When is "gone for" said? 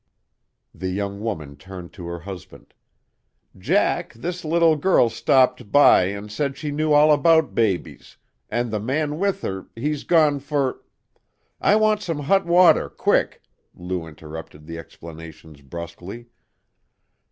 10.03-10.79